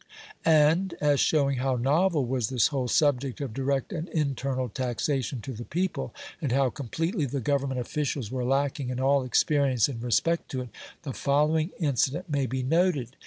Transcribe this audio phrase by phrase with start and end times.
[0.45, 5.53] And as showing how novel was this whole subject of direct and internal taxation to
[5.53, 10.49] the people, and how completely the Government officials were lacking in all experience in respect
[10.49, 10.69] to it,
[11.03, 13.15] the following incident may be noted.